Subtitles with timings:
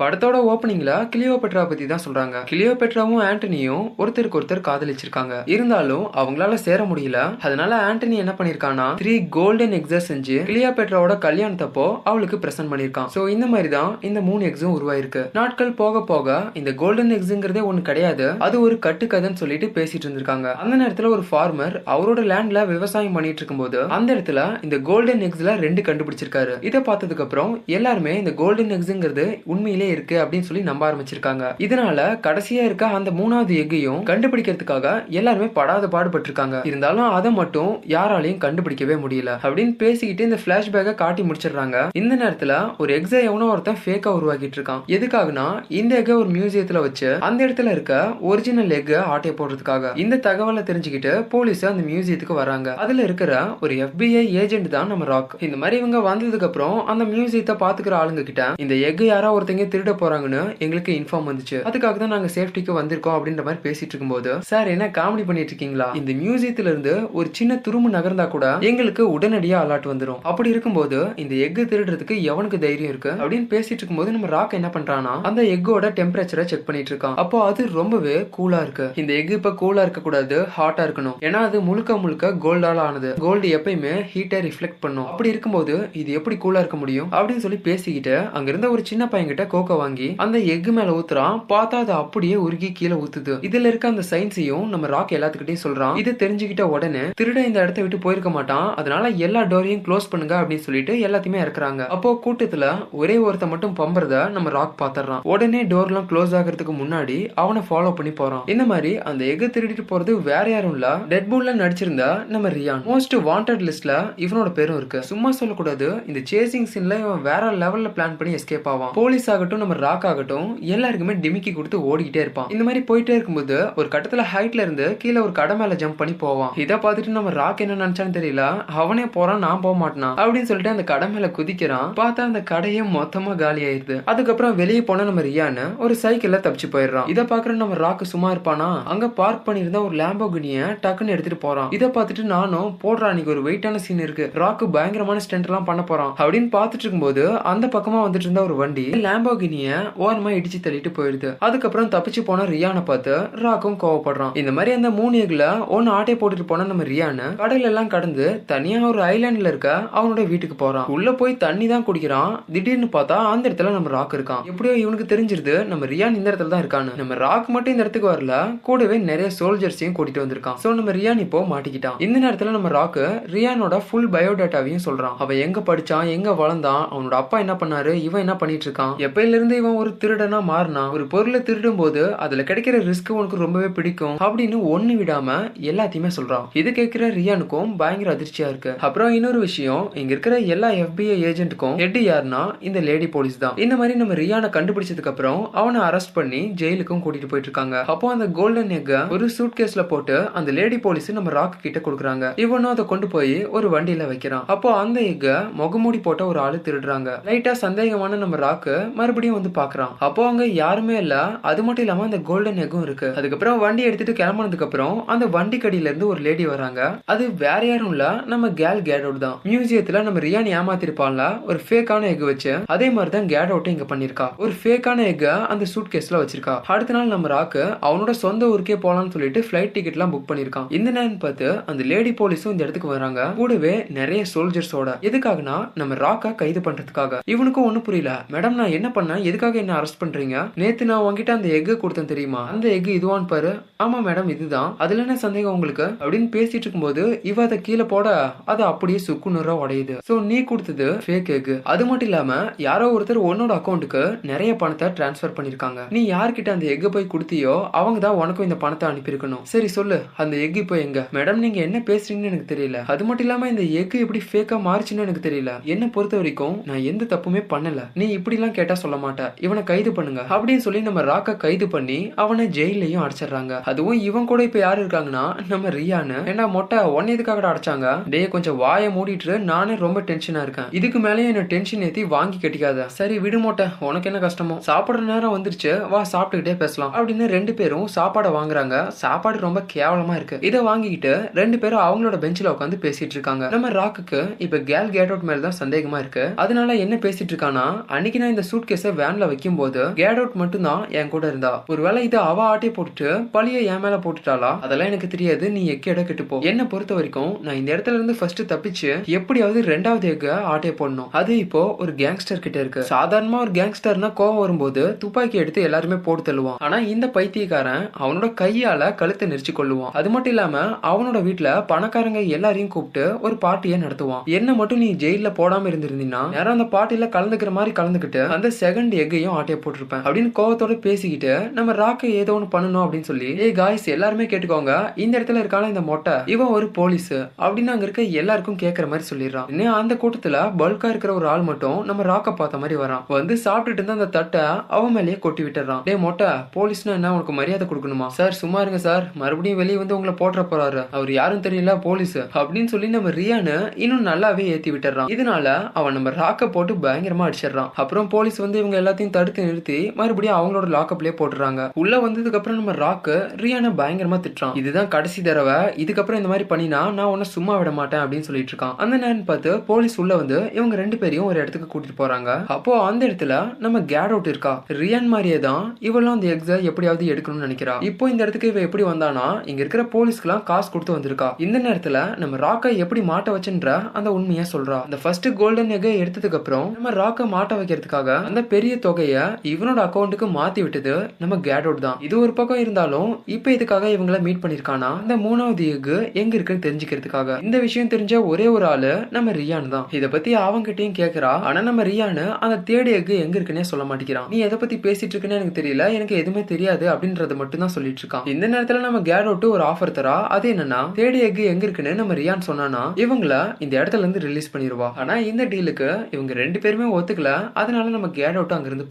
[0.00, 2.36] படத்தோட ஓப்பனிங்ல கிளியோ பெட்ரா பத்தி தான் சொல்றாங்க.
[2.50, 5.34] கிளியோ பெட்ராவும் ஆண்டனியும் ஒருத்தருக்கு ஒருத்தர் காதலிச்சிருக்காங்க.
[5.54, 7.18] இருந்தாலும் அவங்களால சேர முடியல.
[7.46, 13.10] அதனால ஆண்டனி என்ன பண்ணிருக்கானா த்ரீ கோல்டன் எக்ஸ செஞ்சு கிளியோ பெட்ராவோட கல்யாணத்தப்போ அவளுக்கு பிரசன்ட் பண்ணிருக்கான்.
[13.16, 15.22] சோ இந்த மாதிரி தான் இந்த மூணு எக்ஸும் உருவாயிருக்கு.
[15.38, 18.26] நாட்கள் போக போக இந்த கோல்டன் எக்ஸுங்கிறதே ஒண்ணு கிடையாது.
[18.46, 20.48] அது ஒரு கட்டுக்கதைன்னு சொல்லிட்டு பேசிட்டு இருந்திருக்காங்க.
[20.62, 25.82] அந்த நேரத்துல ஒரு ஃபார்மர் அவரோட லேண்ட்ல விவசாயம் பண்ணிட்டு இருக்கும்போது அந்த இடத்துல இந்த கோல்டன் எக்ஸ்ல ரெண்டு
[25.88, 26.54] கண்டுபிடிச்சிருக்காரு.
[26.68, 29.26] இதை பார்த்ததுக்கு அப்புறம் எல்லாருமே இந்த கோல்டன் எக்ஸுங்கிறது
[29.62, 31.44] உண்மையிலே இருக்கு அப்படின்னு சொல்லி நம்ப ஆரம்பிச்சிருக்காங்க.
[31.64, 34.86] இதனால கடைசியா இருக்க அந்த மூணாவது எக்கையும் கண்டுபிடிக்கிறதுக்காக
[35.18, 36.56] எல்லாருமே படாத பாடுபட்டிருக்காங்க.
[36.68, 41.76] இருந்தாலும் அதை மட்டும் யாராலையும் கண்டுபிடிக்கவே முடியல அப்படின்னு பேசிக்கிட்டு இந்த பிளாஷ்பேக்கை காட்டி முடிச்சிடுறாங்க.
[42.00, 44.82] இந்த நேரத்துல ஒரு எக்ஸை எவனோ ஒருத்தன் ஃபேக்கா உருவாக்கிட்டு இருக்கான்.
[44.96, 45.46] எதுக்காகனா
[45.80, 47.92] இந்த எக்கை ஒரு மியூசியத்துல வச்சு அந்த இடத்துல இருக்க
[48.32, 49.94] ஒரிஜினல் எக்கை ஆட்டையை போடுறதுக்காக.
[50.04, 52.68] இந்த தகவலை தெரிஞ்சுக்கிட்டு போலீஸ் அந்த மியூசியத்துக்கு வராங்க.
[52.86, 55.38] அதுல இருக்கிற ஒரு எஃபிஐ ஏஜென்ட் தான் நம்ம ராக்.
[55.48, 59.92] இந்த மாதிரி இவங்க வந்ததுக்கு அப்புறம் அந்த மியூசியத்தை பாத்துக்கிற ஆளுங்க கிட்ட இந்த எக் யாரா ஒருத்தங்க திருட
[60.00, 61.56] போறாங்கன்னு எங்களுக்கு இன்ஃபார்ம் வந்துச்சு.
[61.68, 65.88] அதுக்காக தான் நாங்க சேஃப்டிக்கு வந்திருக்கோம் அப்படின்ற மாதிரி பேசிட்டு இருக்கும்போது சார் என்ன காமெடி பண்ணிட்டு இருக்கீங்களா?
[66.00, 70.20] இந்த மியூசியத்துல இருந்து ஒரு சின்ன துரும்பு நகர்ந்தா கூட எங்களுக்கு உடனடியா அலாட் வந்துரும்.
[70.30, 75.14] அப்படி இருக்கும்போது இந்த எக் திருடுறதுக்கு எவனுக்கு தைரியம் இருக்கு அப்படின்னு பேசிட்டு இருக்கும்போது நம்ம ராக் என்ன பண்றானா
[75.30, 77.18] அந்த எக்கோட டெம்பரேச்சரை செக் பண்ணிட்டு இருக்கான்.
[77.24, 78.88] அப்போ அது ரொம்பவே கூலா இருக்கு.
[79.02, 81.18] இந்த எக் இப்ப கூலா இருக்க கூடாது ஹாட்டா இருக்கணும்.
[81.28, 83.12] ஏன்னா அது முழுக்க முழுக்க கோல்டால ஆனது.
[83.26, 85.10] கோல்டு எப்பயுமே ஹீட்டை ரிஃப்ளெக்ட் பண்ணும்.
[85.12, 87.10] அப்படி இருக்கும்போது இது எப்படி கூலா இருக்க முடியும்?
[87.16, 91.44] அப்படின்னு சொல்லி பேசிக்கிட்டு அங்க இருந்த ஒரு சின்ன பையன் கிட்ட கோகோ வாங்கி அந்த எக் மேல ஊத்துறான்
[91.48, 93.32] பார்த்தா அது அப்படியே உருகி கீழே ஊத்துது.
[93.40, 95.96] இதுல இருக்க அந்த சயின்ஸையும் நம்ம ராக் எல்லாத்துக்கிட்டையும் சொல்றான்.
[95.96, 98.74] இதை தெரிஞ்சுக்கிட்ட உடனே திருட இந்த இடத்த விட்டு போயிருக்க மாட்டான்.
[98.74, 101.86] அதனால எல்லா டோரையும் க்ளோஸ் பண்ணுங்க அப்படின்னு சொல்லிட்டு எல்லாத்தையுமே இறக்குறாங்க.
[101.86, 105.20] அப்போ கூட்டத்துல ஒரே ஒருத்த மட்டும் பம்புறத நம்ம ராக் பாத்துறான்.
[105.22, 108.42] உடனே டோர் எல்லாம் க்ளோஸ் ஆகிறதுக்கு முன்னாடி அவனை ஃபாலோ பண்ணி போறான்.
[108.46, 108.98] இந்த மாதிரி?
[108.98, 110.96] அந்த எக் திருடிட்டு போறது வேற யாரும் இல்ல.
[110.96, 112.82] டெட் பூல்ல நடிச்சிருந்த நம்ம ரியான்.
[112.82, 115.02] மோஸ்ட் வாண்டட் லிஸ்ட்ல இவனோட பேரும் இருக்கு.
[115.02, 115.92] சும்மா சொல்லக்கூடாது.
[116.06, 118.90] இந்த சேசிங் சீன்ல இவன் வேற லெவல்ல பிளான் பண்ணி எஸ்கேப் ஆவான்.
[118.94, 122.48] போலீஸ் ஆகட்டும் நம்ம ராக் ஆகட்டும் எல்லாருக்குமே டிமிக்கி கொடுத்து ஓடிக்கிட்டே இருப்பான்.
[122.48, 126.50] இந்த மாதிரி போயிட்டே இருக்கும்போது ஒரு கட்டத்துல ஹைட்ல இருந்து கீழே ஒரு கடை மேல ஜம்ப் பண்ணி போவான்.
[126.56, 128.64] இதை பார்த்துட்டு நம்ம ராக் என்ன நினைச்சான்னு தெரியல?
[128.66, 130.16] அவனே போறான் நான் போக மாட்டான்.
[130.16, 131.92] அப்படின்னு சொல்லிட்டு அந்த கடை மேல குதிக்கிறான்.
[131.96, 134.02] பார்த்தா அந்த கடையே மொத்தமா காலி ஆயிருது.
[134.04, 137.08] அதுக்கப்புறம் வெளியே போன நம்ம ரியான்னு ஒரு சைக்கிள்ல தப்பிச்சு போயிடுறான்.
[137.08, 138.82] இதை பாக்குற நம்ம ராக்கு சும்மா இருப்பானா?
[138.84, 141.70] அங்க பார்க் பண்ணிருந்த ஒரு லேம்போகினிய டக்குன்னு எடுத்துட்டு போறான்.
[141.70, 144.30] இதை பார்த்துட்டு நானும் போடுறா அன்னைக்கு ஒரு வெயிட்டான சீன் இருக்கு.
[144.34, 146.14] ராக்கு பயங்கரமான ஸ்டென்ட் எல்லாம் பண்ண போறான்.
[146.18, 148.90] அப்படின்னு பார்த்துட்டு இருக்கும்போது அந்த பக்கமா வந்துட்டு இருந்த ஒரு வண்டி
[149.22, 149.68] லேம்போகினிய
[150.04, 151.28] ஓரமா இடிச்சு தள்ளிட்டு போயிடுது.
[151.46, 153.12] அதுக்கப்புறம் தப்பிச்சு போன ரியானை பார்த்து
[153.44, 154.32] ராக்கும் கோவப்படுறான்.
[154.40, 155.44] இந்த மாதிரி அந்த மூணு எக்ல
[155.74, 160.56] ஒன்னு ஆட்டை போட்டுட்டு போன நம்ம ரியானு கடல் எல்லாம் கடந்து தனியா ஒரு ஐலாண்ட்ல இருக்க அவனோட வீட்டுக்கு
[160.62, 160.88] போறான்.
[160.94, 162.32] உள்ள போய் தண்ணி தான் குடிக்கிறான்.
[162.54, 164.42] திடீர்னு பார்த்தா அந்த இடத்துல நம்ம ராக் இருக்கான்.
[164.50, 166.96] எப்படியோ இவனுக்கு தெரிஞ்சிருது நம்ம ரியான் இந்த இடத்துல தான் இருக்கான்னு.
[167.02, 168.34] நம்ம ராக் மட்டும் இந்த இடத்துக்கு வரல
[168.68, 170.58] கூடவே நிறைய சோல்ஜர்ஸையும் கூட்டிட்டு வந்திருக்கான்.
[170.64, 171.98] சோ நம்ம ரியான் இப்போ மாட்டிக்கிட்டான்.
[172.08, 173.06] இந்த நேரத்துல நம்ம ராக்கு
[173.36, 175.16] ரியானோட ஃபுல் பயோடேட்டாவையும் சொல்றான்.
[175.24, 179.56] அவன் எங்க படிச்சான் எங்க வளர்ந்தான் அவனோட அப்பா என்ன பண்ணாரு இவன் என்ன பண்ணிட்டு இருக்கான் எப்பையில இருந்து
[179.60, 184.58] இவன் ஒரு திருடனா மாறினா ஒரு பொருளை திருடும் போது அதுல கிடைக்கிற ரிஸ்க் உனக்கு ரொம்பவே பிடிக்கும் அப்படின்னு
[184.74, 185.28] ஒண்ணு விடாம
[185.70, 186.46] எல்லாத்தையுமே சொல்றான்.
[186.60, 188.74] இது கேட்கிற ரியானுக்கும் பயங்கர அதிர்ச்சியா இருக்கு.
[188.86, 193.56] அப்புறம் இன்னொரு விஷயம் இங்க இருக்கிற எல்லா எஃபிஐ ஏஜென்ட்டுக்கும் ஹெட் யாருன்னா இந்த லேடி போலீஸ் தான்.
[193.56, 197.76] இந்த மாதிரி நம்ம ரியானை கண்டுபிடிச்சதுக்கு அப்புறம் அவனை அரெஸ்ட் பண்ணி ஜெயிலுக்கும் கூட்டிட்டு போயிட்டு இருக்காங்க.
[197.94, 202.32] அப்போ அந்த கோல்டன் எக்க ஒரு சூட் கேஸ்ல போட்டு அந்த லேடி போலீஸ் நம்ம ராக் கிட்ட கொடுக்குறாங்க.
[202.44, 204.44] இவனும் அதை கொண்டு போய் ஒரு வண்டியில வைக்கிறான்.
[204.46, 205.26] அப்போ அந்த எக்க
[205.60, 207.10] முகமூடி போட்ட ஒரு ஆளு திருடுறாங்க.
[207.28, 209.92] லைட்டா சந்தேகமான நம்ம ராக்கு மறுபடியும் வந்து பாக்குறான்.
[209.98, 211.14] அப்போ அங்க யாருமே இல்ல.
[211.42, 213.12] அது மட்டும் இல்லாம அந்த கோல்டன் எக்கும் இருக்கு.
[213.16, 216.80] அதுக்கப்புறம் வண்டி எடுத்துட்டு கிளம்புனதுக்கு அப்புறம் அந்த வண்டி கடியில இருந்து ஒரு லேடி வராங்க.
[217.04, 218.20] அது வேற யாரும் இல்ல.
[218.26, 219.38] நம்ம கேல் கேடோட் தான்.
[219.44, 221.44] மியூசியத்துல நம்ம ரியான் ஏமாத்திருப்பான்ல.
[221.46, 222.54] ஒரு ஃபேக்கான எக் வச்சு.
[222.66, 226.60] அதே மாதிரி தான் கேடோட்டும் இங்க பண்ணிருக்கா ஒரு ஃபேக்கான எக்க அந்த சூட் கேஸ்ல வச்சிருக்கா.
[226.66, 230.90] அடுத்த நாள் நம்ம ராக்கு அவனோட சொந்த ஊருக்கே போலாம்னு சொல்லிட்டு ஃபிளைட் டிக்கெட் எல்லாம் புக் பண்ணிருக்கான் இந்த
[230.90, 233.20] நேரம் பார்த்து அந்த லேடி போலீஸும் இந்த இடத்துக்கு வராங்க.
[233.36, 237.18] கூடவே நிறைய சோல்ஜர்ஸோட எதுக்காகனா நம்ம ராக்கா கைது பண்றதுக்காக.
[237.24, 238.24] இவனுக்கும் ஒண்ணு புரியல.
[238.32, 239.20] மேடம் நான் என்ன என்ன பண்ண?
[239.30, 240.36] எதுக்காக என்ன அரெஸ்ட் பண்றீங்க?
[240.60, 242.40] நேத்து நான் உங்ககிட்ட அந்த எக் கொடுத்தேன் தெரியுமா?
[242.52, 243.50] அந்த எக் இதுவான்னு பாரு.
[243.82, 244.70] ஆமா மேடம் இதுதான்.
[244.78, 245.86] அதுல என்ன சந்தேகம் உங்களுக்கு?
[246.00, 248.08] அப்படின்னு பேசிட்டு இருக்கும்போது இவ அதை கீழே போட
[248.52, 249.94] அது அப்படியே சுக்குநூறா உடையுது.
[250.08, 255.36] சோ நீ கொடுத்தது ஃபேக் எக் அது மட்டும் இல்லாம யாரோ ஒருத்தர் உன்னோட அக்கௌண்ட்டுக்கு நிறைய பணத்தை டிரான்ஸ்ஃபர்
[255.36, 255.80] பண்ணிருக்காங்க.
[255.90, 259.44] நீ யார்கிட்ட அந்த எக் போய் கொடுத்தியோ அவங்க தான் உனக்கும் இந்த பணத்தை அனுப்பியிருக்கணும்.
[259.52, 260.00] சரி சொல்லு.
[260.16, 261.06] அந்த எக் இப்போ எங்க?
[261.18, 262.80] மேடம் நீங்க என்ன பேசுறீங்கன்னு எனக்கு தெரியல.
[262.94, 265.54] அது மட்டும் இல்லாம இந்த எக் எப்படி ஃபேக்கா மாறுச்சுன்னு எனக்கு தெரியல.
[265.74, 267.80] என்ன பொறுத்த வரைக்கும் நான் எந்த தப்புமே பண்ணல.
[267.94, 270.22] நீ இப்படி எல்லாம் கேட்ட சொல்ல மாட்டேன் இவனை கைது பண்ணுங்க.
[270.28, 273.60] அப்படின்னு சொல்லி நம்ம ராக்க கைது பண்ணி அவனை ஜெயிலையும் அடைச்சிடுறாங்க.
[273.64, 278.02] அதுவும் இவன் கூட இப்ப யாரு இருக்காங்கன்னா நம்ம ரியானு ஏன்னா மொட்டை ஒன்னு எதுக்காக அடைச்சாங்க?
[278.06, 280.64] டே கொஞ்சம் வாயை மூடிட்டு நானே ரொம்ப டென்ஷனா இருக்கேன்.
[280.70, 282.86] இதுக்கு மேலேயும் என்ன டென்ஷன் ஏத்தி வாங்கி கட்டிக்காத.
[282.86, 283.66] சரி விடு மொட்டை.
[283.80, 284.60] உனக்கு என்ன கஷ்டமோ?
[284.66, 285.88] சாப்பிடுற நேரம் வந்துருச்சு.
[285.88, 286.94] வா சாப்பிட்டுக்கிட்டே பேசலாம்.
[286.94, 288.88] அப்படின்னு ரெண்டு பேரும் சாப்பாடை வாங்குறாங்க.
[288.88, 290.38] சாப்பாடு ரொம்ப கேவலமா இருக்கு.
[290.40, 293.48] இதை வாங்கிக்கிட்டு ரெண்டு பேரும் அவங்களோட பெஞ்சில உட்காந்து பேசிட்டு இருக்காங்க.
[293.48, 296.32] நம்ம ராக்குக்கு இப்ப கேல் கேட் அவுட் மேல தான் சந்தேகமா இருக்கு.
[296.36, 300.34] அதனால என்ன பேசிட்டு இருக்கானா அன்னைக்கு நான் இந்த சூட் சூட் கேஸ வேன்ல வைக்கும் போது கேட் அவுட்
[300.40, 301.50] மட்டும் தான் என் கூட இருந்தா.
[301.72, 304.50] ஒருவேளை இது அவ ஆட்டே போட்டுட்டு பழிய என் மேல போட்டுட்டாளா?
[304.64, 305.44] அதெல்லாம் எனக்கு தெரியாது.
[305.54, 306.36] நீ எக்கேட கெட்டு போ.
[306.50, 311.08] என்ன பொறுத்த வரைக்கும் நான் இந்த இடத்துல இருந்து ஃபர்ஸ்ட் தப்பிச்சு எப்படியாவது ரெண்டாவது எக்க ஆட்டே போடணும்.
[311.20, 312.84] அது இப்போ ஒரு கேங்ஸ்டர் கிட்ட இருக்கு.
[312.92, 316.60] சாதாரணமா ஒரு கேங்ஸ்டர்னா கோவம் வரும்போது துப்பாக்கி எடுத்து எல்லாருமே போட்டு தள்ளுவான்.
[316.68, 322.72] ஆனா இந்த பைத்தியக்காரன் அவனோட கையால கழுத்தை நெரிச்சு கொள்ளுவான் அது மட்டும் இல்லாம அவனோட வீட்டுல பணக்காரங்க எல்லாரையும்
[322.76, 324.24] கூப்பிட்டு ஒரு பார்ட்டியை நடத்துவான்.
[324.38, 329.34] என்ன மட்டும் நீ ஜெயில போடாம இருந்திருந்தீங்கன்னா யாரும் அந்த பார்ட்டியில கலந்துக்கிற மாதிரி கலந்துக்கிட்டு அந்த செகண்ட் எக்கையும்
[329.38, 330.02] ஆட்டையை போட்டிருப்பேன்.
[330.08, 334.72] அப்படின்னு கோவத்தோட பேசிக்கிட்டு நம்ம ராக்கை ஏதோ ஒன்று பண்ணணும் அப்படின்னு சொல்லி ஏ காய்ஸ் எல்லாருமே கேட்டுக்கோங்க.
[334.98, 339.48] இந்த இடத்துல இருக்கான இந்த மொட்டை இவன் ஒரு போலீஸ் அப்படின்னு அங்க இருக்க எல்லாருக்கும் கேட்கற மாதிரி சொல்லிடுறான்.
[339.48, 343.04] இன்னும் அந்த கூட்டத்துல பல்கா இருக்கிற ஒரு ஆள் மட்டும் நம்ம ராக்கை பார்த்த மாதிரி வரான்.
[343.08, 346.26] வந்து சாப்பிட்டுட்டு இருந்த அந்த தட்டை அவன் மேலேயே கொட்டி விட்டுறான் டே மொட்டை
[346.56, 347.12] போலீஸ்னா என்ன?
[347.12, 348.06] உனக்கு மரியாதை கொடுக்கணுமா?
[348.06, 349.04] சார் சும்மா இருங்க சார்.
[349.14, 350.86] மறுபடியும் வெளியே வந்து உங்களை போட்டுற போறாரு.
[350.90, 356.10] அவர் யாரும் தெரியல போலீஸ் அப்படின்னு சொல்லி நம்ம ரியானு இன்னும் நல்லாவே ஏத்தி விட்டுறான் இதனால அவன் நம்ம
[356.10, 357.70] ராக்க போட்டு பயங்கரமா அடிச்சிடறான்.
[357.74, 361.60] அப்புறம் போலீஸ் வந்து இவங்க எல்லாத்தையும் தடுத்து நிறுத்தி மறுபடியும் அவங்களோட லாக்அப்லயே போட்டுறாங்க.
[361.82, 364.54] உள்ள வந்ததுக்கு அப்புறம் நம்ம ராக்கு ரியானை பயங்கரமா திட்டுறான்.
[364.60, 365.58] இதுதான் கடைசி தடவை.
[365.84, 368.74] இதுக்கப்புறம் இந்த மாதிரி பண்ணினா நான் உன்ன சும்மா விட மாட்டேன் அப்படின்னு சொல்லிட்டு இருக்கான்.
[368.84, 372.30] அந்த நேரம் பார்த்து போலீஸ் உள்ள வந்து இவங்க ரெண்டு பேரையும் ஒரு இடத்துக்கு கூட்டிட்டு போறாங்க.
[372.56, 373.34] அப்போ அந்த இடத்துல
[373.64, 374.54] நம்ம கேட் அவுட் இருக்கா?
[374.80, 377.76] ரியான் மாதிரியே தான் இவளும் அந்த எக்ஸ எப்படியாவது எடுக்கணும்னு நினைக்கிறா.
[377.90, 379.26] இப்போ இந்த இடத்துக்கு இவ எப்படி வந்தானா?
[379.50, 381.28] இங்க இருக்கிற போலீஸ்க்குலாம் காசு கொடுத்து வந்திருக்கா.
[381.46, 384.78] இந்த நேரத்துல நம்ம ராக்கை எப்படி மாட்ட வச்சுன்ற அந்த உண்மையை சொல்றா.
[384.88, 390.26] அந்த ஃபர்ஸ்ட் கோல்டன் எக்கை எடுத்ததுக்கு அப்புறம் நம்ம ராக்கை மாட்ட வைக்கிறதுக்காக அந்த பெரிய தொகையை இவனோட அக்கௌண்ட்டுக்கு
[390.36, 390.92] மாத்தி விட்டது
[391.22, 391.98] நம்ம கேட் அவுட் தான்.
[392.06, 394.90] இது ஒரு பக்கம் இருந்தாலும் இப்போ இதுக்காக இவங்கள மீட் பண்ணிருக்கானா?
[395.02, 397.36] இந்த மூணாவது எக்கு எங்க இருக்குன்னு தெரிஞ்சுக்கிறதுக்காக.
[397.46, 399.86] இந்த விஷயம் தெரிஞ்ச ஒரே ஒரு ஆளு நம்ம ரியான் தான்.
[399.98, 401.32] இத பத்தி அவங்கிட்டயும் கேக்குறா.
[401.48, 404.28] ஆனா நம்ம ரியானு அந்த தேர்ட் எஃகு எங்க இருக்குன்னே சொல்ல மாட்டேங்கிறான்.
[404.32, 405.90] நீ எதை பத்தி பேசிட்டு இருக்குன்னு எனக்கு தெரியல.
[405.98, 408.26] எனக்கு எதுவுமே தெரியாது அப்படின்றத மட்டும் தான் சொல்லிட்டு இருக்கான்.
[408.34, 410.16] இந்த நேரத்துல நம்ம கேட் ஒரு ஆஃபர் தரா?
[410.36, 413.34] அது என்னன்னா தேடி எக்கு எங்க இருக்குன்னு நம்ம ரியான் சொன்னானா இவங்கள
[413.66, 417.30] இந்த இடத்துல இருந்து ரிலீஸ் பண்ணிடுவா ஆனா இந்த டீலுக்கு இவங்க ரெண்டு பேருமே ஒத்துக்கல.
[417.62, 418.88] அதனால நம்ம கேட் அவுட்டும் அங்க இருந்து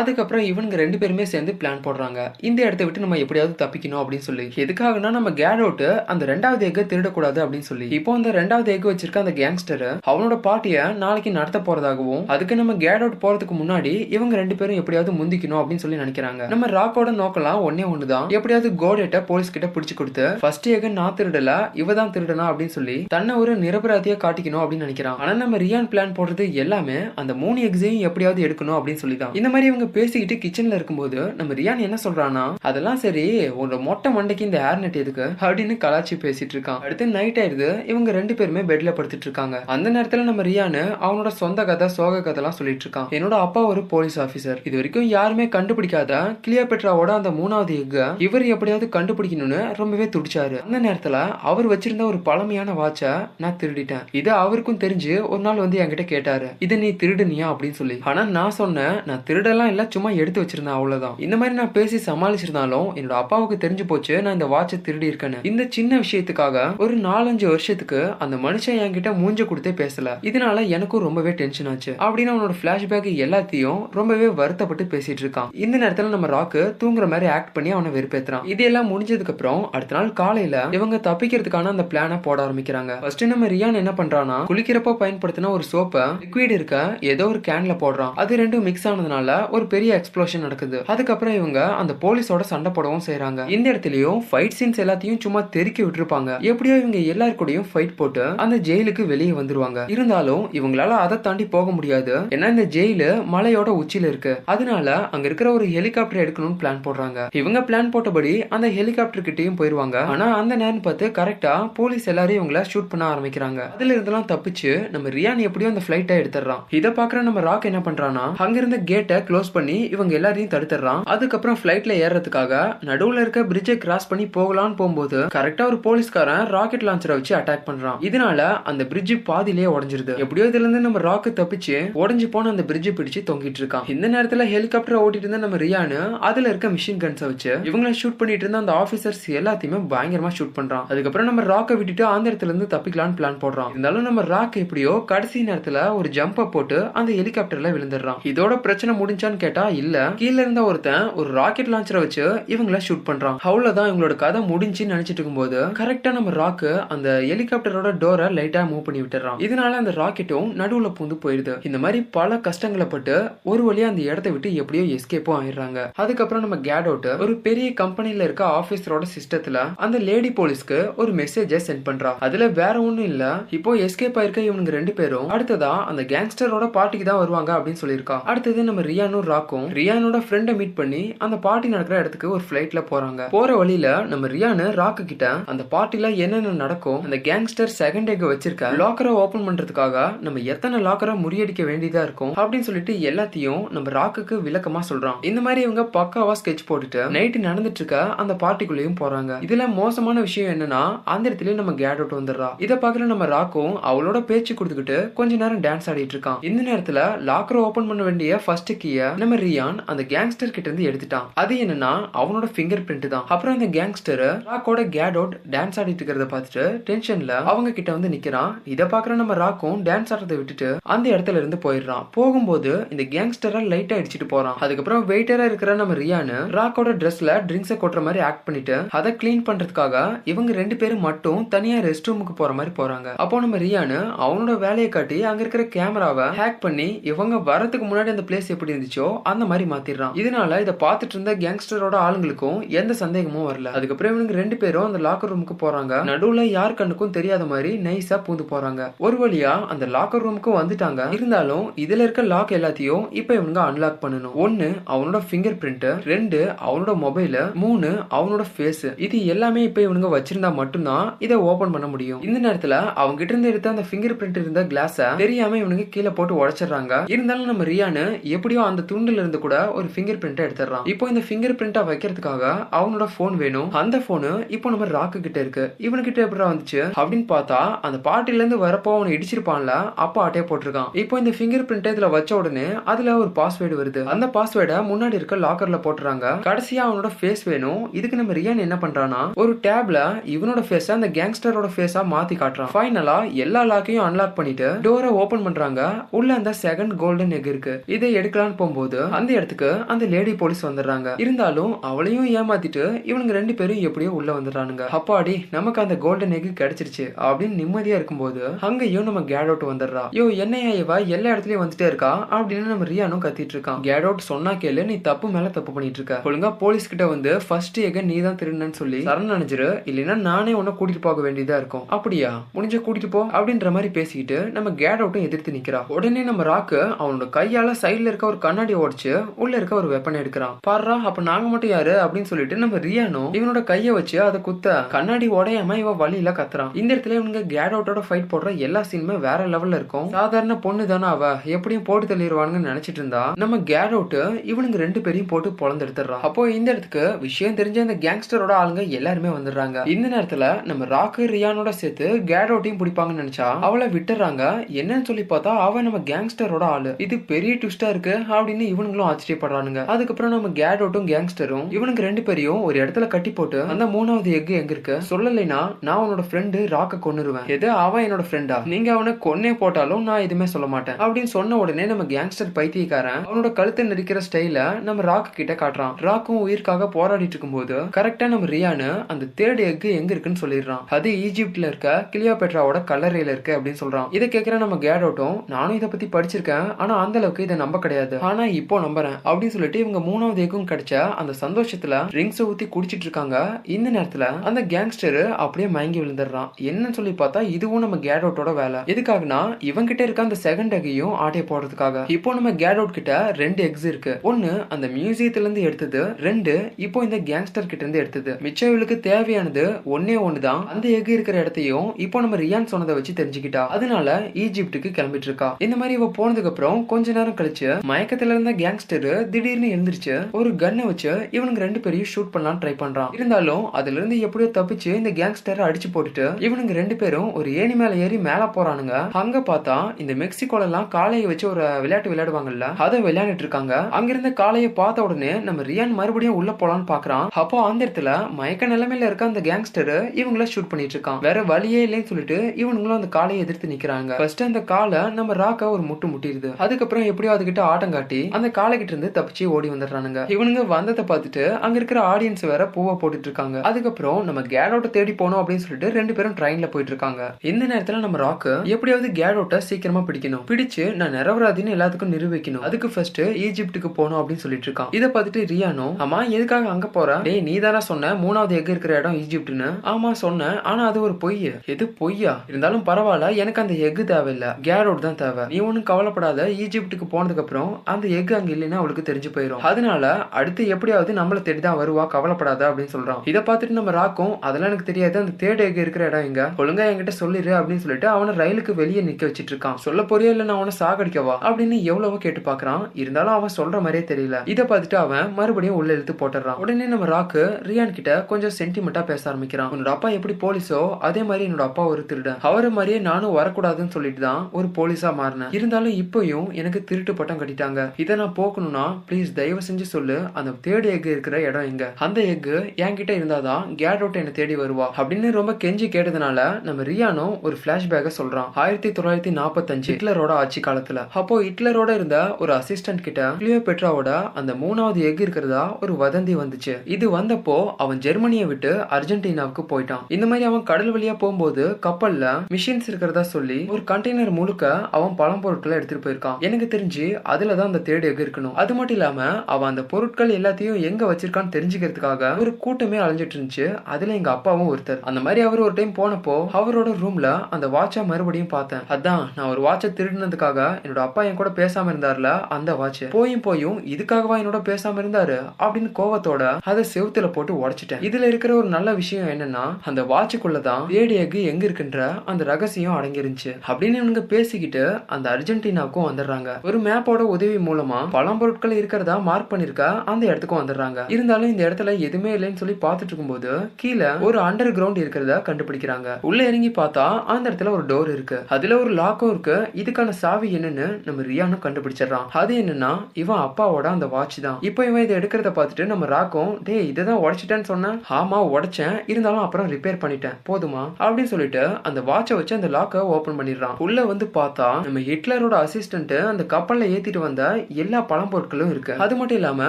[0.00, 2.20] அதுக்கப்புறம் இவங்க ரெண்டு பேருமே சேர்ந்து பிளான் போடுறாங்க.
[2.48, 4.46] இந்த இடத்த விட்டு நம்ம எப்படியாவது தப்பிக்கணும் அப்படின்னு சொல்லி.
[4.62, 5.82] எதுக்காகனா நம்ம கேட் அவுட்
[6.12, 7.88] அந்த ரெண்டாவது எக்கை திருடக்கூடாது அப்படின்னு சொல்லி.
[7.98, 13.04] இப்போ அந்த ரெண்டாவது எக் வச்சிருக்க அந்த கேங்ஸ்டர் அவனோட பார்ட்டிய நாளைக்கு நடத்த போறதாகவும் அதுக்கு நம்ம கேட்
[13.06, 16.48] அவுட் போறதுக்கு முன்னாடி இவங்க ரெண்டு பேரும் எப்படியாவது முந்திக்கணும் அப்படின்னு சொல்லி நினைக்கிறாங்க.
[16.48, 18.28] நம்ம ராக்கோட நோக்கலாம் ஒன்னே ஒண்ணுதான்.
[18.38, 22.96] எப்படியாவது கோடேட்ட போலீஸ் கிட்ட பிடிச்சு கொடுத்து ஃபர்ஸ்ட் எக நான் திருடல இவ தான் திருடனா அப்படின்னு சொல்லி
[23.08, 25.18] தன்னை ஒரு நிரபராதியா காட்டிக்கணும் அப்படின்னு நினைக்கிறான்.
[25.18, 28.63] ஆனா நம்ம ரியான் பிளான் போடுறது எல்லாமே அந்த மூணு எக்ஸையும் எப்படியாவது எடுக்கணும்.
[28.72, 33.48] அப்படின்னு சொல்லி தான் இந்த மாதிரி இவங்க பேசிக்கிட்டு கிச்சன்ல இருக்கும்போது நம்ம ரியான் என்ன சொல்றானா அதெல்லாம் சரி
[33.48, 35.32] ஒரு மொட்டை மண்டைக்கு இந்த ஏர் நெட் எதுக்கு?
[35.40, 36.78] அப்படின்னு கலாச்சி பேசிட்டு இருக்கான்.
[36.78, 39.62] அடுத்து நைட் ஆயிருது இவங்க ரெண்டு பேருமே பெட்ல படுத்துட்டு இருக்காங்க.
[39.66, 43.08] அந்த நேரத்துல நம்ம ரியானு அவனோட சொந்த கதை சோக கதை எல்லாம் சொல்லிட்டு இருக்கான்.
[43.10, 48.98] என்னோட அப்பா ஒரு போலீஸ் ஆபீசர் இது வரைக்கும் யாருமே கண்டுபிடிக்காத கிளியோபெட்ராவோட அந்த மூணாவது எக்க இவர் எப்படியாவது
[48.98, 50.62] கண்டுபிடிக்கணும்னு ரொம்பவே துடிச்சாரு.
[50.62, 54.02] அந்த நேரத்துல அவர் வச்சிருந்த ஒரு பழமையான வாட்சை நான் திருடிட்டேன்.
[54.12, 57.46] இது அவருக்கும் தெரிஞ்சு ஒரு நாள் வந்து என்கிட்ட கேட்டாரு இதை நீ திருடுனியா?
[57.46, 57.98] அப்படின்னு சொல்லி.
[58.02, 62.88] ஆனா நான் சொன்னேன் நான் திருடெல்லாம் இல்லை சும்மா எடுத்து வச்சிருந்தேன் அவ்வளோதான் இந்த மாதிரி நான் பேசி சமாளிச்சிருந்தாலும்
[62.94, 65.38] என்னோட அப்பாவுக்கு தெரிஞ்சு போச்சு நான் இந்த வாட்சை திருடி இருக்கேன்னு.
[65.42, 70.08] இந்த சின்ன விஷயத்துக்காக ஒரு நாலஞ்சு வருஷத்துக்கு அந்த மனுஷன் என்கிட்ட மூஞ்ச கொடுத்தே பேசல.
[70.22, 71.92] இதனால எனக்கும் ரொம்பவே டென்ஷன் ஆச்சு.
[71.98, 75.48] அப்படின்னு அவனோட பிளாஷ்பேக் எல்லாத்தையும் ரொம்பவே வருத்தப்பட்டு பேசிட்டு இருக்கான்.
[75.52, 78.46] இந்த நேரத்துல நம்ம ராக்கு தூங்குற மாதிரி ஆக்ட் பண்ணி அவனை வெறுப்பேத்துறான்.
[78.46, 83.00] இதெல்லாம் முடிஞ்சதுக்கு அப்புறம் அடுத்த நாள் காலையில இவங்க தப்பிக்கிறதுக்கான அந்த பிளான போட ஆரம்பிக்கிறாங்க.
[83.00, 88.12] ஃபர்ஸ்ட் நம்ம ரியான் என்ன பண்றானா குளிக்கிறப்ப பயன்படுத்தின ஒரு சோப்பை லிக்விட் இருக்க ஏதோ ஒரு கேன்ல போடுறான்.
[88.14, 90.80] அது ரெண்டும் மிக்ஸ் ஆனதுனால ஒரு பெரிய எக்ஸ்ப்ளோஷன் நடக்குது.
[90.86, 96.40] அதுக்கப்புறம் இவங்க அந்த போலீஸோட சண்டை போடவும் செய்யறாங்க இந்த இடத்துலயும் ஃபைட் சீன்ஸ் எல்லாத்தையும் சும்மா தெருக்கி விட்டுருப்பாங்க.
[96.50, 99.90] எப்படியோ இவங்க எல்லாரு கூடயும் ஃபைட் போட்டு அந்த ஜெயிலுக்கு வெளியே வந்துருவாங்க.
[99.94, 102.14] இருந்தாலும் இவங்களால அதை தாண்டி போக முடியாது.
[102.34, 104.32] ஏன்னா இந்த ஜெயிலு மலையோட உச்சியில இருக்கு.
[104.44, 107.28] அதனால அங்க இருக்கிற ஒரு ஹெலிகாப்டர் எடுக்கணும்னு பிளான் போடுறாங்க.
[107.40, 109.98] இவங்க பிளான் போட்டபடி அந்த ஹெலிகாப்டர் கிட்டயும் போயிருவாங்க.
[110.12, 113.60] ஆனா அந்த நேரம் பார்த்து கரெக்டா போலீஸ் எல்லாரும் இவங்கள ஷூட் பண்ண ஆரம்பிக்கிறாங்க.
[113.74, 118.24] அதுல இருந்தெல்லாம் தப்பிச்சு நம்ம ரியான் எப்படியோ அந்த பிளைட்டை எடுத்துறான் இதை பாக்குற நம்ம ராக் என்ன பண்றானா
[118.36, 124.08] அங்க இருந்த கேட்டை க்ளோஸ் பண்ணி இவங்க எல்லாரையும் தடுத்துறான் அதுக்கப்புறம் பிளைட்ல ஏறதுக்காக நடுவுல இருக்க பிரிட்ஜை கிராஸ்
[124.08, 127.98] பண்ணி போகலான்னு போகும்போது கரெக்டா ஒரு போலீஸ்காரன் ராக்கெட் லான்ச்சரை வச்சு அட்டாக் பண்றான்.
[128.00, 130.16] இதனால அந்த பிரிட்ஜ் பாதிலேயே உடஞ்சிருது.
[130.16, 133.90] எப்படியோ இதுல இருந்து நம்ம ராக்கு தப்பிச்சு உடஞ்சு போன அந்த பிரிட்ஜ் பிடிச்சு தொங்கிட்டு இருக்கான்.
[133.90, 138.46] இந்த நேரத்துல ஹெலிகாப்டர் ஓட்டிட்டு இருந்த நம்ம ரியானு அதுல இருக்க மிஷின் கன்ஸை வச்சு இவங்கள ஷூட் பண்ணிட்டு
[138.46, 140.84] இருந்த அந்த ஆபீசர்ஸ் எல்லாத்தையுமே பயங்கரமா ஷூட் பண்றான்.
[140.88, 143.70] அதுக்கப்புறம் நம்ம ராக்கை விட்டுட்டு அந்த இடத்துல இருந்து தப்பிக்கலாம்னு பிளான் போடுறான்.
[143.70, 148.20] இருந்தாலும் நம்ம ராக் எப்படியோ கடைசி நேரத்துல ஒரு ஜம்ப போட்டு அந்த ஹெலிகாப்டர்ல விழுந்துடுறான்.
[148.30, 149.96] இதோட பிரச்சனை முடிஞ்சான்னு கேட்டா இல்ல.
[150.20, 153.36] கீழ இருந்த ஒருத்தன் ஒரு ராக்கெட் லான்ச்சரை வச்சு இவங்கள ஷூட் பண்றான்.
[153.48, 159.00] அவ்வளவுதான் இவங்களோட கதை முடிஞ்சுன்னு நினைச்சிட்டு இருக்கும்போது கரெக்டா நம்ம ராக்கு அந்த ஹெலிகாப்டரோட டோரை லைட்டா மூவ் பண்ணி
[159.00, 161.54] விட்டுறான் இதனால அந்த ராக்கெட்டும் நடுவுல பூந்து போயிருது.
[161.68, 165.90] இந்த மாதிரி பல கஷ்டங்களை பட்டு ஒரு வழியா அந்த இடத்த விட்டு எப்படியோ எஸ்கேப்பும் ஆயிடுறாங்க.
[165.94, 166.82] அதுக்கப்புறம் நம்ம கேட்
[167.24, 172.12] ஒரு பெரிய கம்பெனில இருக்க ஆபீசரோட சிஸ்டத்துல அந்த லேடி போலீஸ்க்கு ஒரு மெசேஜை சென்ட் பண்றா.
[172.18, 173.24] அதுல வேற ஒண்ணும் இல்ல.
[173.50, 178.13] இப்போ எஸ்கேப் ஆயிருக்க இவனுங்க ரெண்டு பேரும் அடுத்ததா அந்த கேங்ஸ்டரோட பார்ட்டிக்கு தான் வருவாங்க அப்படின்னு சொல்லியிருக்கா.
[178.14, 182.80] ராக்கா அடுத்தது நம்ம ரியானும் ராக்கும் ரியானோட ஃப்ரெண்டை மீட் பண்ணி அந்த பார்ட்டி நடக்கிற இடத்துக்கு ஒரு ஃபிளைட்ல
[182.90, 183.28] போறாங்க.
[183.30, 188.72] போற வழியில நம்ம ரியானு ராக்கு கிட்ட அந்த பார்ட்டில என்னென்ன நடக்கும் அந்த கேங்ஸ்டர் செகண்ட் எக் வச்சிருக்க
[188.82, 194.80] லாக்கரை ஓபன் பண்றதுக்காக நம்ம எத்தனை லாக்கரை முறியடிக்க வேண்டியதா இருக்கும் அப்படின்னு சொல்லிட்டு எல்லாத்தையும் நம்ம ராக்குக்கு விளக்கமா
[194.90, 195.18] சொல்றான்.
[195.30, 199.32] இந்த மாதிரி இவங்க பக்காவா ஸ்கெட்ச் போட்டுட்டு நைட்டு நடந்துட்டு இருக்க அந்த பார்ட்டிக்குள்ளேயும் போறாங்க.
[199.48, 202.50] இதுல மோசமான விஷயம் என்னன்னா அந்த இடத்துல நம்ம கேட் அவுட் வந்துடுறா.
[202.58, 206.40] இதை பாக்குற நம்ம ராக்கும் அவளோட பேச்சு கொடுத்துக்கிட்டு கொஞ்ச நேரம் டான்ஸ் ஆடிட்டு இருக்கான்.
[206.50, 211.26] இந்த நேரத்துல லாக்கரை ஓபன் பண்ண வேண்டிய ஃபர்ஸ்ட் கீய நம்ம ரியான் அந்த கேங்ஸ்டர் கிட்ட இருந்து எடுத்துட்டான்.
[211.42, 213.26] அது என்னன்னா அவனோட ஃபிங்கர் பிரிண்ட் தான்.
[213.34, 218.52] அப்புறம் அந்த கேங்ஸ்டர் ராக்கோட கேட் அவுட் டான்ஸ் ஆடிட்டு இருக்கிறத பார்த்துட்டு டென்ஷன்ல அவங்க கிட்ட வந்து நிக்கிறான்.
[218.74, 222.04] இதை பாக்குற நம்ம ராக்கும் டான்ஸ் ஆடுறதை விட்டுட்டு அந்த இடத்துல இருந்து போயிடுறான்.
[222.18, 224.58] போகும்போது இந்த கேங்ஸ்டரை லைட்டா அடிச்சிட்டு போறான்.
[224.64, 230.04] அதுக்கப்புறம் வெயிட்டரா இருக்கிற நம்ம ரியானு ராக்கோட ட்ரெஸ்ல ட்ரிங்க்ஸை கொட்டுற மாதிரி ஆக்ட் பண்ணிட்டு அதை கிளீன் பண்றதுக்காக
[230.32, 233.08] இவங்க ரெண்டு பேரும் மட்டும் தனியா ரெஸ்ட் ரூமுக்கு போற மாதிரி போறாங்க.
[233.22, 238.22] அப்போ நம்ம ரியானு அவனோட வேலையை காட்டி அங்க இருக்கிற கேமராவை ஹேக் பண்ணி இவங்க வரதுக்கு முன்னாடி அந்த
[238.28, 240.14] பிளேஸ் எப்படி இருந்துச்சோ அந்த மாதிரி மாத்திடுறான்.
[240.22, 243.72] இதனால இதை பார்த்துட்டு இருந்த கேங்ஸ்டரோட ஆளுங்களுக்கும் எந்த சந்தேகமும் வரல.
[243.72, 245.94] அதுக்கப்புறம் இவனுங்க ரெண்டு பேரும் அந்த லாக்கர் ரூமுக்கு போறாங்க.
[246.10, 248.90] நடுவுல யார் கண்ணுக்கும் தெரியாத மாதிரி நைஸா பூந்து போறாங்க.
[248.98, 251.12] ஒரு வழியா அந்த லாக்கர் ரூமுக்கு வந்துட்டாங்க.
[251.12, 254.34] இருந்தாலும் இதுல இருக்க லாக் எல்லாத்தையும் இப்ப இவனுங்க அன்லாக் பண்ணணும்.
[254.34, 260.54] ஒன்னு அவனோட ஃபிங்கர் பிரிண்ட் ரெண்டு அவனோட மொபைல் மூணு அவனோட ஃபேஸ் இது எல்லாமே இப்ப இவனுங்க வச்சிருந்தா
[260.54, 262.22] மட்டும்தான் இதை ஓபன் பண்ண முடியும்.
[262.22, 266.34] இந்த நேரத்துல அவங்க கிட்ட இருந்து எடுத்த அந்த ஃபிங்கர் பிரிண்ட் இருந்த கிளாஸ தெரியாம இவனுங்க கீழே போட்டு
[266.40, 266.92] உடைச்சிடுறாங்க.
[267.14, 268.04] இருந்தாலும் நம்ம ரியானு
[268.34, 272.42] எப்படியோ அந்த துண்டுல இருந்து கூட ஒரு ஃபிங்கர் பிரிண்ட் எடுத்துறான் இப்போ இந்த ஃபிங்கர் பிரிண்டா வைக்கிறதுக்காக
[272.78, 273.70] அவனோட போன் வேணும்.
[273.80, 275.64] அந்த போனு இப்போ நம்ம ராக்கு கிட்ட இருக்கு.
[275.86, 276.80] இவனுக்கிட்ட எப்படிடா வந்துச்சு?
[277.00, 279.72] அப்படின்னு பார்த்தா அந்த பாட்டில இருந்து வரப்போ அவனை இடிச்சிருப்பான்ல
[280.04, 280.90] அப்போ அட்டையை போட்டிருக்கான்.
[281.02, 284.02] இப்போ இந்த ஃபிங்கர் பிரிண்ட் இதுல வச்ச உடனே அதுல ஒரு பாஸ்வேர்டு வருது.
[284.14, 286.26] அந்த பாஸ்வேர்டை முன்னாடி இருக்க லாக்கர்ல போட்டுறாங்க.
[286.48, 287.82] கடைசியா அவனோட ஃபேஸ் வேணும்.
[287.98, 289.98] இதுக்கு நம்ம ரியான் என்ன பண்றானா ஒரு டேப்ல
[290.34, 292.72] இவனோட ஃபேஸ அந்த கேங்ஸ்டரோட ஃபேஸா மாத்தி காட்டுறான்.
[292.74, 295.82] ஃபைனலா எல்லா லாக்கையும் அன்லாக் பண்ணிட்டு டோரை ஓபன் பண்றாங்க.
[296.18, 297.63] உள்ள அந்த செகண்ட் கோல்டன் எக் இருக்கு.
[297.86, 301.20] இதை எடுக்கலாம்னு போகும்போது அந்த இடத்துக்கு அந்த லேடி போலீஸ் வந்துடுறாங்க.
[301.20, 304.84] இருந்தாலும் அவளையும் ஏமாத்திட்டு இவனுங்க ரெண்டு பேரும் எப்படியோ உள்ள வந்துடுறானுங்க.
[304.92, 310.04] அப்பாடி நமக்கு அந்த கோல்டன் எக் கிடைச்சிருச்சு அப்படின்னு நிம்மதியா இருக்கும்போது அங்கேயும் நம்ம கேட் அவுட் வந்துடுறா.
[310.10, 311.00] யோ என்னையா இவ?
[311.00, 312.28] எல்லா இடத்துலயும் வந்துட்டே இருக்கா?
[312.30, 313.80] அப்படின்னு நம்ம ரியானும் கத்திட்டு இருக்கான்.
[313.80, 316.30] கேட் அவுட் சொன்னா கேளு நீ தப்பு மேல தப்பு பண்ணிட்டு இருக்க.
[316.30, 320.72] ஒழுங்கா போலீஸ் கிட்ட வந்து ஃபர்ஸ்ட் எக நீ தான் திருடுனன்னு சொல்லி சரண் நினைச்சிரு இல்லைன்னா நானே உன்னை
[320.72, 321.84] கூட்டிட்டு போக வேண்டியதா இருக்கும்.
[321.88, 322.42] அப்படியா?
[322.54, 325.82] முடிஞ்ச கூட்டிட்டு போ அப்படின்ற மாதிரி பேசிக்கிட்டு நம்ம கேட் அவுட்டும் எதிர்த்து நிக்கிறா.
[325.88, 330.56] உடனே நம்ம ராக்கு அவனோட கையால சைட்ல இருக்க ஒரு கண்ணாடி உடச்சு உள்ள இருக்க ஒரு வெப்பனை எடுக்கிறான்.
[330.66, 331.90] பாடுறா அப்ப நாங்க மட்டும் யாரு?
[331.90, 336.76] அப்படின்னு சொல்லிட்டு நம்ம ரியானும் இவனோட கைய வச்சு அதை குத்த கண்ணாடி உடையாம இவ வழியில கத்துறான்.
[336.76, 340.08] இந்த இடத்துல இவனுங்க கேட் அவுட்டோட ஃபைட் போடுற எல்லா சீனுமே வேற லெவல்ல இருக்கும்.
[340.08, 341.36] சாதாரண பொண்ணு தானே அவ.
[341.44, 344.14] எப்படியும் போட்டு தள்ளிடுவானுங்கன்னு நினைச்சிட்டு இருந்தா நம்ம கேட் அவுட்
[344.46, 345.82] இவனுங்க ரெண்டு பேரையும் போட்டு பொழந்து
[346.22, 349.86] அப்போ இந்த இடத்துக்கு விஷயம் தெரிஞ்ச அந்த கேங்ஸ்டரோட ஆளுங்க எல்லாருமே வந்துடுறாங்க.
[349.86, 354.42] இந்த நேரத்துல நம்ம ராக்கு ரியானோட சேர்த்து கேட் அவுட்டையும் பிடிப்பாங்கன்னு நினைச்சா அவளை விட்டுறாங்க
[354.72, 356.94] என்னன்னு சொல்லி பார்த்தா அவன் நம்ம கேங்ஸ்டரோட ஆளு.
[356.98, 358.18] இது பெரிய ட்விஸ்டா இருக்கு.
[358.28, 359.84] அப்படின்னு இவனுங்களும் ஆச்சரியப்படுறானுங்க.
[359.84, 364.72] அதுக்கப்புறம் நம்ம கேடோட்டும் கேங்ஸ்டரும் இவனுக்கு ரெண்டு பேரையும் ஒரு இடத்துல கட்டி போட்டு அந்த மூணாவது எக் எங்க
[364.72, 364.98] இருக்கு?
[365.10, 367.46] சொல்லலைன்னா நான் உன்னோட ஃப்ரெண்டு ராக்க கொன்னுருவேன்.
[367.46, 370.94] எது அவன் என்னோட ஃப்ரெண்டா நீங்க அவனை கொன்னே போட்டாலும் நான் எதுவுமே சொல்ல மாட்டேன்.
[370.94, 375.94] அப்படின்னு சொன்ன உடனே நம்ம கேங்ஸ்டர் பைத்தியக்காரன் அவனோட கழுத்தை நெரிக்கிற ஸ்டைல நம்ம ராக்கு கிட்ட காட்டுறான்.
[376.00, 380.80] ராக்கும் உயிருக்காக போராடிட்டு இருக்கும்போது கரெக்டா நம்ம ரியானு அந்த தேர்ட் எக் எங்க இருக்குன்னு சொல்லிடுறான்.
[380.88, 384.06] அது ஈஜிப்ட்ல இருக்க கிளியோபெட்ராவோட கல்லறையில இருக்கு அப்படின்னு சொல்றான்.
[384.10, 386.76] இதை கேட்கிற நம்ம கேடோட்டும் நானும் இதை பத்தி படிச்சிருக்கேன்.
[386.76, 388.20] ஆனா அந்த அளவுக்கு இதை நம்ப கிடையாது.
[388.20, 389.18] ஆனா இப்போ நம்புறேன்.
[389.24, 393.60] அப்படின்னு சொல்லிட்டு இவங்க மூணாவது ஏக்கும் கிடைச்ச அந்த சந்தோஷத்துல ட்ரிங்க்ஸ் ஊத்தி குடிச்சிட்டு இருக்காங்க.
[393.64, 396.50] இந்த நேரத்துல அந்த கேங்ஸ்டர் அப்படியே மயங்கி விழுந்துடுறான்.
[396.62, 398.80] என்னன்னு சொல்லி பார்த்தா இதுவும் நம்ம கேட் அவுட்டோட வேலை.
[398.80, 402.10] எதுக்காகனா இவன் கிட்ட இருக்க அந்த செகண்ட் எகையும் ஆட்டைய போடுறதுக்காக.
[402.10, 404.18] இப்போ நம்ம கேட் அவுட் கிட்ட ரெண்டு எக்ஸ் இருக்கு.
[404.22, 406.04] ஒன்னு அந்த மியூசியத்துல இருந்து எடுத்தது.
[406.20, 408.36] ரெண்டு இப்போ இந்த கேங்ஸ்டர் கிட்ட இருந்து எடுத்தது.
[408.40, 410.66] மிச்சம் இவளுக்கு தேவையானது ஒன்னே ஒண்ணுதான்.
[410.66, 413.66] அந்த எக் இருக்கிற இடத்தையும் இப்போ நம்ம ரியான் சொன்னதை வச்சு தெரிஞ்சுக்கிட்டா.
[413.66, 415.56] அதனால ஈஜிப்டுக்கு கிளம்பிட்டு இருக்கா.
[415.58, 420.86] இந்த மாதிரி இவ போனதுக்கு அப்புறம் கொஞ்ச நேரம் கழிச்சு மயக்கத்துல இருந்த கேங்ஸ்டர் திடீர்னு எழுந்திருச்சு ஒரு கன்னை
[420.86, 423.14] வச்சு இவனுக்கு ரெண்டு பேரையும் ஷூட் பண்ணலாம் ட்ரை பண்றான்.
[423.14, 427.94] இருந்தாலும் அதுல இருந்து எப்படியோ தப்பிச்சு இந்த கேங்ஸ்டரை அடிச்சு போட்டுட்டு இவனுங்க ரெண்டு பேரும் ஒரு ஏணி மேல
[427.94, 429.10] ஏறி மேல போறானுங்க.
[429.12, 433.88] அங்க பார்த்தா இந்த மெக்சிகோல எல்லாம் காளையை வச்சு ஒரு விளையாட்டு விளையாடுவாங்கல்ல அதை விளையாண்டுட்டு இருக்காங்க.
[433.88, 438.66] அங்க இருந்த காளையை பார்த்த உடனே நம்ம ரியான் மறுபடியும் உள்ள போலான்னு பாக்குறான் அப்போ அந்த இடத்துல மயக்க
[438.66, 441.20] நிலைமையில இருக்க அந்த கேங்ஸ்டர் இவங்கள ஷூட் பண்ணிட்டு இருக்கான்.
[441.20, 444.16] வேற வழியே இல்லைன்னு சொல்லிட்டு இவனுங்களும் அந்த காளையை எதிர்த்து நிக்கிறாங்க.
[444.16, 446.50] ஃபர்ஸ்ட் அந்த காலை நம்ம ராக்க ஒரு முட்டு முட்டிடுது.
[446.56, 450.20] அதுக்கப்புறம் எப்படியோ அதுகிட்ட ஆட்டம் காட்டி அந்த காலைகிட்ட இருந்து தப்பிச்சு ஓடி வந்துடுறானுங்க.
[450.34, 453.56] இவனுங்க வந்ததை பார்த்துட்டு அங்க இருக்கிற ஆடியன்ஸ் வேற பூவை போட்டுட்டு இருக்காங்க.
[453.70, 457.22] அதுக்கப்புறம் நம்ம கேடோட்ட தேடி போனோம் அப்படின்னு சொல்லிட்டு ரெண்டு பேரும் ட்ரெயின்ல போயிட்டு இருக்காங்க.
[457.50, 460.44] இந்த நேரத்துல நம்ம ராக்கு எப்படியாவது கேடோட்ட சீக்கிரமா பிடிக்கணும்.
[460.50, 462.64] பிடிச்சு நான் நிரவராதின்னு எல்லாத்துக்கும் நிரூபிக்கணும்.
[462.68, 464.90] அதுக்கு ஃபர்ஸ்ட் ஈஜிப்டுக்கு போகணும் அப்படின்னு சொல்லிட்டு இருக்கான்.
[464.90, 467.16] இதை பார்த்துட்டு ரியானோ ஆமா எதுக்காக அங்க போற?
[467.28, 471.32] டேய் நீ தானே சொன்ன மூணாவது எக் இருக்கிற இடம் ஈஜிப்ட்னு ஆமா சொன்னேன் ஆனா அது ஒரு பொய்
[471.74, 472.34] எது பொய்யா?
[472.48, 473.34] இருந்தாலும் பரவாயில்ல.
[473.42, 474.46] எனக்கு அந்த எக் தேவையில்ல.
[474.68, 475.44] கேரோட் தான் தேவை.
[475.48, 476.46] நீ ஒன்னும் கவலைப்படாத.
[476.62, 480.04] ஈஜிப்டுக்கு வீட்டுக்கு போனதுக்கு அப்புறம் அந்த எக் அங்க இல்லைன்னா அவளுக்கு தெரிஞ்சு போயிடும் அதனால
[480.38, 483.20] அடுத்து எப்படியாவது நம்மள தேடி தான் வருவா கவலைப்படாத அப்படின்னு சொல்றான்.
[483.30, 485.16] இதை பார்த்துட்டு நம்ம ராக்கும் அதெல்லாம் எனக்கு தெரியாது.
[485.22, 486.42] அந்த தேர்ட் எக் இருக்கிற இடம் எங்க?
[486.62, 489.78] ஒழுங்கா என்கிட்ட சொல்லிரு அப்படின்னு சொல்லிட்டு அவனை ரயிலுக்கு வெளியே நிக்க வச்சிட்டு இருக்கான்.
[489.86, 491.36] சொல்ல போறியா இல்ல நான் அவனை சாகடிக்கவா?
[491.48, 494.38] அப்படின்னு எவ்வளவோ கேட்டு பாக்குறான் இருந்தாலும் அவன் சொல்ற மாதிரியே தெரியல.
[494.54, 496.58] இதை பார்த்துட்டு அவன் மறுபடியும் உள்ள இழுத்து போட்டுறான்.
[496.64, 499.70] உடனே நம்ம ராக்கு ரியான் கிட்ட கொஞ்சம் சென்டிமெண்டா பேச ஆரம்பிக்கிறான்.
[499.74, 500.80] உன்னோட அப்பா எப்படி போலீஸோ
[501.10, 505.52] அதே மாதிரி என்னோட அப்பா ஒரு திருடன் அவரை மாதிரியே நானும் வரக்கூடாதுன்னு சொல்லிட்டு தான் ஒரு போலீஸா மாறினேன்.
[505.58, 507.92] இருந்தாலும் இப்பயும் எனக்கு திருட்டு பட்டம் கட்டிட்டாங்க.
[507.96, 511.92] இதை நான் போக்கணும்னா ப்ளீஸ் தயவு செஞ்சு சொல்லு அந்த தேர்ட் எக் இருக்கிற இடம் எங்க?
[511.98, 514.86] அந்த எக் என்கிட்ட இருந்தாதான் கேட் அவுட் என்னை தேடி வருவா.
[514.96, 518.48] அப்படின்னு ரொம்ப கெஞ்சி கேட்டதுனால நம்ம ரியானோ ஒரு பிளாஷ்பேக்க சொல்றான்.
[518.54, 521.06] ஆயிரத்தி தொள்ளாயிரத்தி நாற்பத்தஞ்சு ஹிட்லரோட ஆட்சி காலத்துல.
[521.14, 526.76] அப்போ ஹிட்லரோட இருந்த ஒரு அசிஸ்டன்ட் கிட்ட கிளியோ பெட்ராவோட அந்த மூணாவது எக் இருக்கிறதா ஒரு வதந்தி வந்துச்சு.
[526.84, 530.04] இது வந்தப்போ அவன் ஜெர்மனியை விட்டு அர்ஜென்டினாவுக்கு போயிட்டான்.
[530.08, 535.40] இந்த மாதிரி அவன் கடல் வழியா போகும்போது கப்பல்ல மிஷின்ஸ் இருக்கிறதா சொல்லி ஒரு கண்டெய்னர் முழுக்க அவன் பழம்
[535.40, 536.38] பொருட்களை எடுத்துட்டு போயிருக்கான்.
[536.38, 538.52] எனக்கு தெரிஞ்சு அதுலதான் அந்த தேடு எக் இருக்கணும்.
[538.54, 543.78] அது மட்டும் இல்லாம அவன் அந்த பொருட்கள் எல்லாத்தையும் எங்க வச்சிருக்கான்னு தெரிஞ்சுக்கிறதுக்காக ஒரு கூட்டமே அலைஞ்சிட்டு இருந்துச்சு.
[543.84, 544.98] அதுல எங்க அப்பாவும் ஒருத்தர்.
[545.00, 548.78] அந்த மாதிரி அவர் ஒரு டைம் போனப்போ அவரோட ரூம்ல அந்த வாட்சை மறுபடியும் பார்த்தேன்.
[548.78, 553.86] அதான் நான் ஒரு வாட்சை திருடினதுக்காக என்னோட அப்பா என் கூட பேசாம இருந்தார்ல அந்த வாட்ச் போயும் போயும்
[553.86, 555.38] இதுக்காகவா என்னோட பேசாம இருந்தாரு?
[555.58, 558.00] அப்படின்னு கோவத்தோட அதை செவுத்துல போட்டு உடைச்சிட்டேன்.
[558.00, 563.58] இதுல இருக்கிற ஒரு நல்ல விஷயம் என்னன்னா அந்த வாட்சுக்குள்ளதான் தேடி எக் எங்க இருக்குன்ற அந்த ரகசியம் அடங்கிருந்துச்சு
[563.68, 566.48] அப்படின்னு இவங்க பேசிக்கிட்டு அந்த அர்ஜென்டினாவுக்கும் வந்துடுறாங்க.
[566.66, 570.02] ஒரு மேப்போட உதவி மூலமா பழம்பொருட்கள் இருக்கிறதா மார்க் பண்ணிருக்கா?
[570.04, 571.00] அந்த இடத்துக்கும் வந்துடுறாங்க.
[571.08, 576.06] இருந்தாலும் இந்த இடத்துல எதுவுமே இல்லைன்னு சொல்லி பார்த்துட்டு இருக்கும்போது கீழே ஒரு அண்டர் கிரவுண்ட் இருக்கிறதா கண்டுபிடிக்கிறாங்க.
[576.20, 578.42] உள்ள இறங்கி பார்த்தா அந்த இடத்துல ஒரு டோர் இருக்கு.
[578.48, 579.70] அதுல ஒரு லாக்கும் இருக்கு.
[579.74, 582.26] இதுக்கான சாவி என்னன்னு நம்ம ரியானும் கண்டுபிடிச்சிடறான்.
[582.32, 584.58] அது என்னன்னா இவன் அப்பாவோட அந்த வாட்ச் தான்.
[584.60, 589.02] இப்போ இவன் இதை எடுக்கிறத பார்த்துட்டு நம்ம ராக்கும் டே இதை உடைச்சிட்டேன்னு சொன்னேன் ஆமா உடைச்சேன்.
[589.06, 590.36] இருந்தாலும் அப்புறம் ரிப்பேர் பண்ணிட்டேன்.
[590.48, 590.86] போதுமா?
[590.98, 593.76] அப்படின்னு சொல்லிட்டு அந்த வாட்சை வச்சு அந்த லாக்கை ஓபன் பண்ணிடுறான்.
[593.78, 597.42] உள்ள வந்து பார்த்தா நம்ம ஹிட்லரோட அசிஸ்டன்ட் அந்த கப்பல்ல ஏத்திட்டு வந்த
[597.82, 598.96] எல்லா பழம்பொருட்களும் இருக்கு.
[599.06, 599.68] அது மட்டும் இல்லாம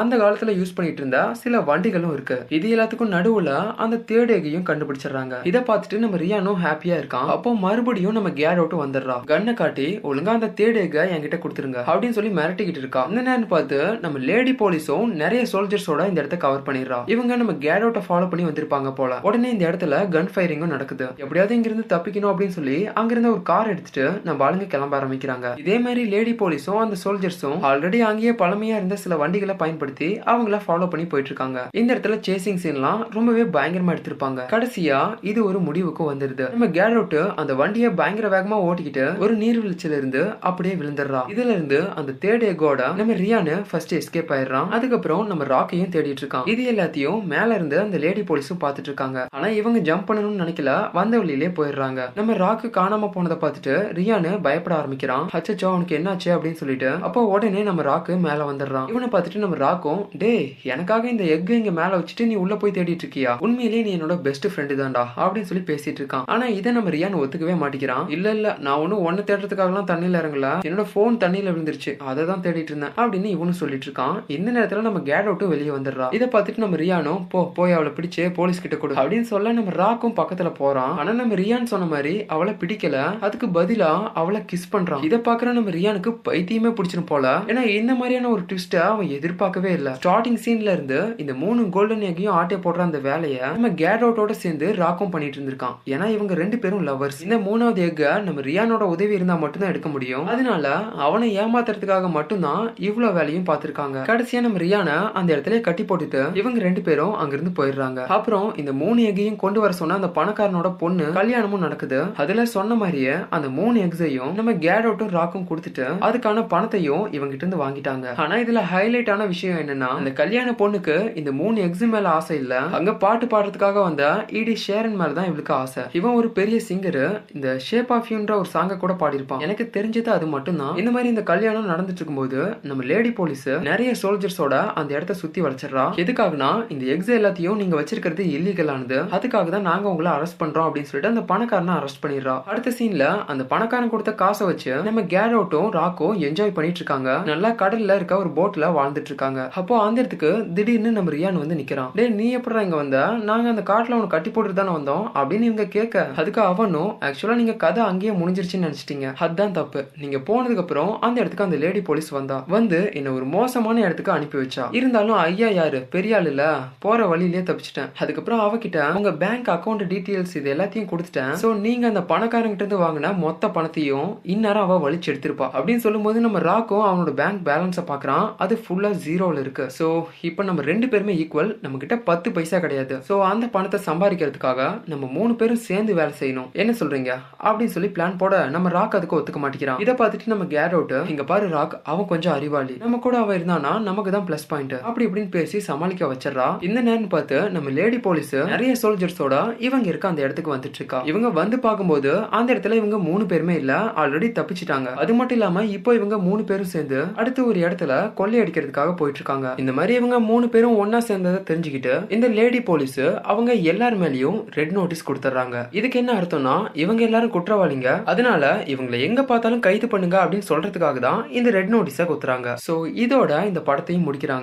[0.00, 2.38] அந்த காலத்துல யூஸ் பண்ணிட்டு இருந்த சில வண்டிகளும் இருக்கு.
[2.56, 3.50] இது எல்லாத்துக்கும் நடுவுல
[3.84, 5.34] அந்த தேர்ட் எகையும் கண்டுபிடிச்சிடுறாங்க.
[5.50, 7.30] இதை பார்த்துட்டு நம்ம ரியானும் ஹாப்பியா இருக்கான்.
[7.36, 9.16] அப்போ மறுபடியும் நம்ம கேட் அவுட் வந்துடுறா.
[9.30, 13.02] கண்ணை காட்டி ஒழுங்கா அந்த தேர்ட் எக என்கிட்ட கொடுத்துருங்க அப்படின்னு சொல்லி மிரட்டிக்கிட்டு இருக்கா.
[13.10, 17.00] இந்த நேரம் பார்த்து நம்ம லேடி போலீஸும் நிறைய சோல்ஜர்ஸோட இந்த இடத்த கவர் பண்ணிடுறா.
[17.14, 19.20] இவங்க நம்ம கேட் அவுட்டை ஃபாலோ பண்ணி வந்திருப்பாங்க போல.
[19.28, 21.06] உடனே இந்த இடத்துல கன் ஃபயரிங்கும் நடக்குது.
[21.22, 25.58] எப்படியாவது இங்கிருந்து தப்பிக்கணும் அப்படின்னு சொல்லி அங்கிருந்து ஒரு கார் எடுத்துட்டு நம்ம ஆளுங்க கிளம்ப ஆரம்பிக்கிறாங்க.
[25.64, 30.56] இதே மாதிரி லேடி போலீஸ் போலீஸும் அந்த சோல்ஜர்ஸும் ஆல்ரெடி அங்கேயே பழமையா இருந்த சில வண்டிகளை பயன்படுத்தி அவங்கள
[30.64, 34.40] ஃபாலோ பண்ணி போயிட்டு இருக்காங்க இந்த இடத்துல சேசிங் சீன்லாம் ரொம்பவே பயங்கரமா எடுத்திருப்பாங்க.
[34.54, 36.50] கடைசியா இது ஒரு முடிவுக்கு வந்துருது.
[36.50, 36.90] நம்ம கேட்
[37.36, 42.94] அந்த வண்டியை பயங்கர வேகமா ஓட்டிக்கிட்டு ஒரு நீர்வீழ்ச்சியில இருந்து அப்படியே விழுந்துடுறா இதுல இருந்து அந்த தேர்ட் எகோட
[42.94, 44.68] நம்ம ரியானு ஃபர்ஸ்ட் எஸ்கேப் ஆயிடுறான்.
[44.68, 46.48] அதுக்கப்புறம் நம்ம ராக்கையும் தேடிட்டு இருக்கான்.
[46.48, 51.18] இது எல்லாத்தையும் மேல இருந்து அந்த லேடி போலீஸும் பாத்துட்டு இருக்காங்க ஆனா இவங்க ஜம்ப் பண்ணணும்னு நினைக்கல வந்த
[51.18, 52.00] வழியிலே போயிடுறாங்க.
[52.14, 55.28] நம்ம ராக்கு காணாம போனதை பார்த்துட்டு ரியானு பயப்பட ஆரம்பிக்கிறான்.
[55.32, 56.28] ஹச்சோ அவனுக்கு என்னாச்சு?
[56.42, 58.88] அப்படின்னு சொல்லிட்டு அப்போ உடனே நம்ம ராக்கு மேல வந்துடுறான்.
[58.88, 63.04] இவனை பார்த்துட்டு நம்ம ராக்கும் டேய் எனக்காக இந்த எக் இங்க மேல வச்சுட்டு நீ உள்ள போய் தேடிட்டு
[63.06, 63.32] இருக்கியா?
[63.38, 66.22] உண்மையிலேயே நீ என்னோட பெஸ்ட் ஃப்ரெண்டு தான்டா அப்படின்னு சொல்லி பேசிட்டு இருக்கான்.
[66.26, 68.08] ஆனா இதை நம்ம ரியான் ஒத்துக்கவே மாட்டேங்கிறான்.
[68.08, 70.48] இல்ல இல்ல நான் ஒன்னும் ஒன்னு தேடுறதுக்காகலாம் தண்ணியில இறங்கல.
[70.68, 71.96] என்னோட போன் தண்ணியில விழுந்துருச்சு.
[72.10, 74.16] அதை தான் தேடிட்டு இருந்தேன் அப்படின்னு இவனு சொல்லிட்டு இருக்கான்.
[74.26, 76.08] இந்த நேரத்துல நம்ம கேட் அவுட்டும் வெளியே வந்துடுறா.
[76.18, 80.16] இதை பார்த்துட்டு நம்ம ரியானும் போ போய் அவளை பிடிச்சு போலீஸ் கிட்ட கொடு அப்படின்னு சொல்ல நம்ம ராக்கும்
[80.20, 80.92] பக்கத்துல போறான்.
[80.98, 83.18] ஆனா நம்ம ரியான் சொன்ன மாதிரி அவளை பிடிக்கல.
[83.20, 85.04] அதுக்கு பதிலா அவளை கிஸ் பண்றான்.
[85.04, 87.36] இதை பாக்குற நம்ம ரியானுக்கு பைத்தியமே பிடிச்சிரும் போல.
[87.46, 89.96] ஏன்னா இந்த மாதிரியான ஒரு ட்விஸ்ட்டை அவன் எதிர்பார்க்கவே இல்ல.
[90.02, 95.10] ஸ்டார்டிங் சீன்ல இருந்து இந்த மூணு கோல்டன் எக்கையும் ஆட்டே போடுற அந்த வேலையை நம்ம கேட் சேர்ந்து ராக்கும்
[95.10, 95.76] பண்ணிட்டு இருந்திருக்கான்.
[95.84, 100.26] ஏன்னா இவங்க ரெண்டு பேரும் லவர்ஸ் இந்த மூணாவது எக்க நம்ம ரியானோட உதவி இருந்தா மட்டும்தான் எடுக்க முடியும்.
[100.26, 100.68] அதனால
[101.06, 103.98] அவனை ஏமாத்துறதுக்காக மட்டும்தான் இவ்வளவு வேலையும் பார்த்திருக்காங்க.
[104.10, 108.06] கடைசியா நம்ம ரியான அந்த இடத்துல கட்டி போட்டுட்டு இவங்க ரெண்டு பேரும் அங்கிருந்து போயிடுறாங்க.
[108.06, 112.00] அப்புறம் இந்த மூணு எக்கையும் கொண்டு வர சொன்ன அந்த பணக்காரனோட பொண்ணு கல்யாணமும் நடக்குது.
[112.16, 117.42] அதுல சொன்ன மாதிரியே அந்த மூணு எக்ஸையும் நம்ம கேட் அவுட்டும் ராக்கும் கொடுத்துட்டு அதுக்கு அதுக்கான பணத்தையும் இவங்கிட்ட
[117.44, 118.06] இருந்து வாங்கிட்டாங்க.
[118.22, 122.54] ஆனா இதுல ஹைலைட் ஆன விஷயம் என்னன்னா அந்த கல்யாண பொண்ணுக்கு இந்த மூணு எக்ஸு மேல ஆசை இல்ல.
[122.78, 124.02] அங்க பாட்டு பாடுறதுக்காக வந்த
[124.40, 125.82] இடி ஷேரன் மேல தான் இவளுக்கு ஆசை.
[125.98, 127.00] இவன் ஒரு பெரிய சிங்கர்
[127.36, 129.42] இந்த ஷேப் ஆஃப் யூன்ற ஒரு சாங்க கூட பாடியிருப்பான்.
[129.46, 133.90] எனக்கு தெரிஞ்சது அது மட்டும் தான் இந்த மாதிரி இந்த கல்யாணம் நடந்துட்டு இருக்கும்போது நம்ம லேடி போலீஸ் நிறைய
[134.02, 135.86] சோல்ஜர்ஸோட அந்த இடத்த சுத்தி வளைச்சிடுறா.
[136.04, 139.00] எதுக்காகனா இந்த எக்ஸ் எல்லாத்தையும் நீங்க வச்சிருக்கிறது இல்லீகல் ஆனது.
[139.18, 142.36] அதுக்காக தான் நாங்க உங்களை அரெஸ்ட் பண்றோம் அப்படின்னு சொல்லிட்டு அந்த பணக்காரனை அரெஸ்ட் பண்ணிடுறா.
[142.52, 143.04] அடுத்த சீன்ல
[143.34, 148.30] அந்த பணக்காரன் கொடுத்த காசை வச்சு நம்ம கேரோட்டும் ராக்கும் என்ஜாய் பண்ணிட்டு இருக்காங்க நல்லா கடல்ல இருக்க ஒரு
[148.36, 151.90] போட்ல வாழ்ந்துட்டு இருக்காங்க அப்போ அந்த இடத்துக்கு திடீர்னு நம்ம ரியான் வந்து நிக்கிறான்.
[151.94, 153.06] டே நீ எப்படா இங்க வந்த?
[153.06, 155.04] நாங்க அந்த காட்டுல உனக்கு கட்டி போட்டு தானே வந்தோம்.
[155.14, 159.14] அப்படின்னு இவங்க கேட்க அதுக்கு அவனும் ஆக்சுவலா நீங்க கதை அங்கேயே முடிஞ்சிருச்சுன்னு நினைச்சிட்டீங்க.
[159.18, 159.84] அதுதான் தப்பு.
[159.98, 162.44] நீங்க போனதுக்கு அப்புறம் அந்த இடத்துக்கு அந்த லேடி போலீஸ் வந்தா.
[162.48, 164.66] வந்து என்ன ஒரு மோசமான இடத்துக்கு அனுப்பி வச்சா.
[164.70, 165.86] இருந்தாலும் ஐயா யாரு?
[165.90, 166.58] பெரிய ஆள் இல்ல.
[166.78, 167.90] போற வழியிலேயே தப்பிச்சிட்டேன்.
[167.98, 171.34] அதுக்கப்புறம் அவகிட்ட உங்க பேங்க் அக்கௌண்ட் டீடைல்ஸ் இது எல்லாத்தையும் கொடுத்துட்டேன்.
[171.42, 175.48] சோ நீங்க அந்த பணக்காரங்கிட்ட இருந்து வாங்கின மொத்த பணத்தையும் இந்நேரம் அவ வலிச்சு எடுத்திருப்பா.
[175.54, 179.64] அப்படின்னு சொல்லி சொல்லும்போது நம்ம ராக்கும் அவனோட பேங்க் பேலன்ஸை பார்க்கறான் அது ஃபுல்லாக ஜீரோவில் இருக்கு.
[179.78, 179.86] ஸோ
[180.28, 182.94] இப்போ நம்ம ரெண்டு பேருமே ஈக்குவல் நம்ம கிட்ட பத்து பைசா கிடையாது.
[183.08, 184.60] ஸோ அந்த பணத்தை சம்பாதிக்கிறதுக்காக
[184.92, 186.46] நம்ம மூணு பேரும் சேர்ந்து வேலை செய்யணும்.
[186.62, 187.10] என்ன சொல்றீங்க?
[187.46, 189.82] அப்படின்னு சொல்லி பிளான் போட நம்ம ராக் அதுக்கு ஒத்துக்க மாட்டேங்கிறான்.
[189.84, 192.76] இதை பார்த்துட்டு நம்ம கேரோட்டு இங்க பாரு ராக் அவன் கொஞ்சம் அறிவாளி.
[192.84, 193.74] நம்ம கூட அவன் இருந்தானா?
[193.88, 196.48] நமக்கு தான் பிளஸ் பாயிண்ட் அப்படி இப்படின்னு பேசி சமாளிக்க வச்சிடறா.
[196.68, 199.34] இந்த நேரம் பார்த்து நம்ம லேடி போலீஸ் நிறைய சோல்ஜர்ஸோட
[199.68, 201.02] இவங்க இருக்க அந்த இடத்துக்கு வந்துட்டு இருக்கா.
[201.12, 203.74] இவங்க வந்து பார்க்கும்போது அந்த இடத்துல இவங்க மூணு பேருமே இல்ல.
[204.02, 204.88] ஆல்ரெடி தப்பிச்சிட்டாங்க.
[205.04, 209.72] அது மட்டும் இல்லாம இப்போ இவங்க மூணு பேரும் சேர்ந்து அடுத்து ஒரு இடத்துல கொள்ளையடிக்கிறதுக்காக போயிட்டு இருக்காங்க இந்த
[209.76, 213.00] மாதிரி இவங்க மூணு பேரும் ஒன்னா சேர்ந்ததை தெரிஞ்சுக்கிட்டு இந்த லேடி போலீஸ்
[213.32, 217.88] அவங்க எல்லார் மேலயும் ரெட் நோட்டீஸ் கொடுத்துறாங்க இதுக்கு என்ன அர்த்தம்னா இவங்க எல்லாரும் குற்றவாளிங்க.
[218.12, 222.54] அதனால இவங்களை எங்க பார்த்தாலும் கைது பண்ணுங்க அப்படின்னு சொல்றதுக்காக தான் இந்த ரெட் நோட்டீஸை குத்துறாங்க.
[222.66, 224.40] சோ இதோட இந்த படத்தையும் முடிக்கிறாங்க.